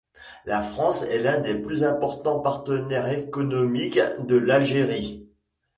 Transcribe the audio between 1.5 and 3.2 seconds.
plus importants partenaires